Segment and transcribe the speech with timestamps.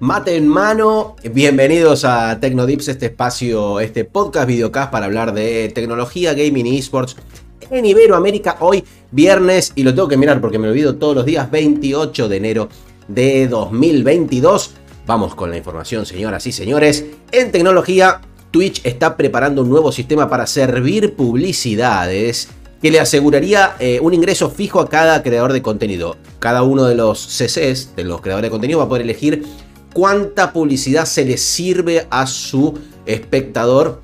[0.00, 6.32] Mate en mano, bienvenidos a Tecnodips, este espacio, este podcast videocast para hablar de tecnología,
[6.32, 7.16] gaming y esports
[7.70, 8.56] en Iberoamérica.
[8.60, 12.36] Hoy, viernes, y lo tengo que mirar porque me olvido todos los días, 28 de
[12.38, 12.70] enero
[13.08, 14.70] de 2022.
[15.06, 17.04] Vamos con la información, señoras y señores.
[17.30, 22.48] En tecnología, Twitch está preparando un nuevo sistema para servir publicidades
[22.80, 26.16] que le aseguraría eh, un ingreso fijo a cada creador de contenido.
[26.38, 29.44] Cada uno de los CCs, de los creadores de contenido, va a poder elegir
[29.92, 34.02] cuánta publicidad se le sirve a su espectador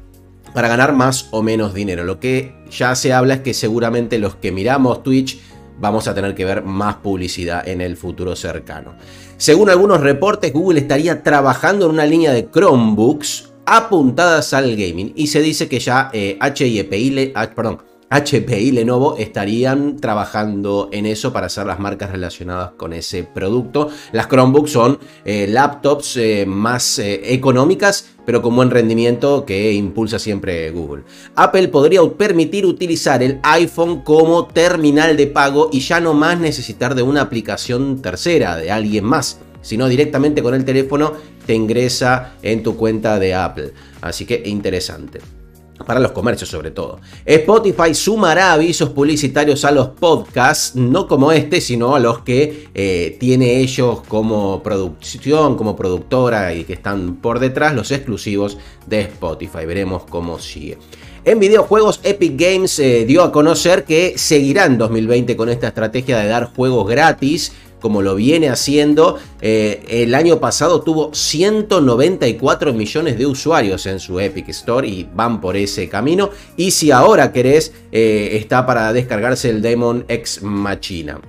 [0.55, 2.05] para ganar más o menos dinero.
[2.05, 5.39] Lo que ya se habla es que seguramente los que miramos Twitch
[5.79, 8.95] vamos a tener que ver más publicidad en el futuro cercano.
[9.37, 15.27] Según algunos reportes, Google estaría trabajando en una línea de Chromebooks apuntadas al gaming y
[15.27, 21.47] se dice que ya eh, HIPI, perdón, HP y Lenovo estarían trabajando en eso para
[21.47, 23.89] hacer las marcas relacionadas con ese producto.
[24.13, 30.21] Las Chromebooks son eh, laptops eh, más eh, económicas, pero con buen rendimiento que impulsa
[30.21, 31.03] siempre Google.
[31.35, 36.95] Apple podría permitir utilizar el iPhone como terminal de pago y ya no más necesitar
[36.95, 42.63] de una aplicación tercera, de alguien más, sino directamente con el teléfono te ingresa en
[42.63, 43.73] tu cuenta de Apple.
[44.01, 45.36] Así que interesante
[45.85, 47.01] para los comercios sobre todo.
[47.25, 53.17] Spotify sumará avisos publicitarios a los podcasts, no como este, sino a los que eh,
[53.21, 59.67] tiene ellos como producción, como productora y que están por detrás, los exclusivos de Spotify.
[59.67, 60.79] Veremos cómo sigue.
[61.25, 66.19] En videojuegos, Epic Games eh, dio a conocer que seguirá en 2020 con esta estrategia
[66.19, 69.19] de dar juegos gratis como lo viene haciendo.
[69.41, 75.41] Eh, el año pasado tuvo 194 millones de usuarios en su Epic Store y van
[75.41, 76.31] por ese camino.
[76.57, 81.21] Y si ahora querés, eh, está para descargarse el Demon X Machina.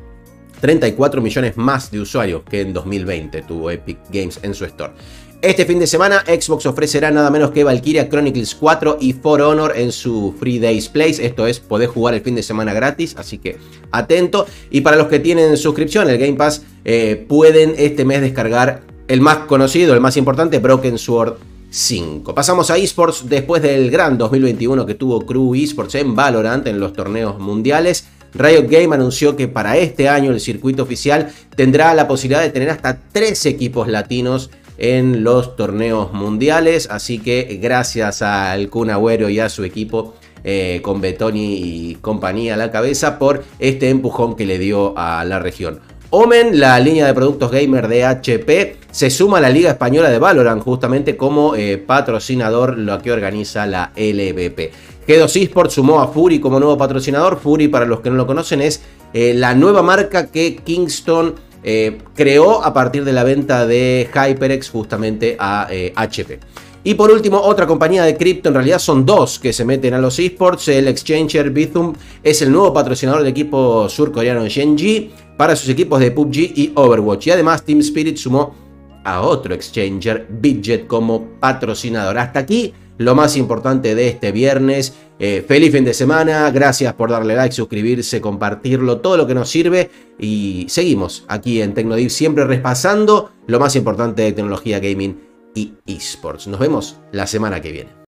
[0.59, 4.93] 34 millones más de usuarios que en 2020 tuvo Epic Games en su store.
[5.41, 9.73] Este fin de semana Xbox ofrecerá nada menos que Valkyria Chronicles 4 y For Honor
[9.77, 11.23] en su Free Days Place.
[11.23, 13.57] Esto es, podés jugar el fin de semana gratis, así que
[13.91, 14.47] atento.
[14.71, 19.21] Y para los que tienen suscripción, el Game Pass, eh, pueden este mes descargar el
[19.21, 21.35] más conocido, el más importante, Broken Sword
[21.69, 22.33] 5.
[22.33, 26.93] Pasamos a esports después del gran 2021 que tuvo Crew Esports en Valorant en los
[26.93, 28.07] torneos mundiales.
[28.33, 32.69] Riot Game anunció que para este año el circuito oficial tendrá la posibilidad de tener
[32.69, 36.87] hasta 3 equipos latinos en los torneos mundiales.
[36.91, 42.53] Así que gracias al Kun Agüero y a su equipo eh, con Betoni y compañía
[42.53, 45.79] a la cabeza por este empujón que le dio a la región.
[46.09, 50.19] Omen, la línea de productos gamer de HP, se suma a la Liga Española de
[50.19, 54.71] Valorant justamente como eh, patrocinador, lo que organiza la LVP.
[55.05, 57.37] G2 Esports sumó a Fury como nuevo patrocinador.
[57.37, 58.81] Fury, para los que no lo conocen, es
[59.13, 61.35] eh, la nueva marca que Kingston
[61.65, 66.39] eh, creó a partir de la venta de HyperX justamente a HP.
[66.87, 69.99] Y por último, otra compañía de cripto, en realidad son dos que se meten a
[69.99, 70.69] los esports.
[70.69, 71.93] El exchanger Bithum
[72.23, 77.27] es el nuevo patrocinador del equipo surcoreano Genji para sus equipos de PUBG y Overwatch.
[77.27, 78.55] Y además Team Spirit sumó
[79.03, 82.17] a otro exchanger, Bidget, como patrocinador.
[82.19, 84.93] Hasta aquí lo más importante de este viernes.
[85.19, 89.49] Eh, feliz fin de semana, gracias por darle like, suscribirse, compartirlo, todo lo que nos
[89.49, 89.89] sirve.
[90.17, 95.26] Y seguimos aquí en Tecnodiv, siempre repasando lo más importante de tecnología gaming
[95.57, 96.47] y esports.
[96.47, 98.06] Nos vemos la semana que viene.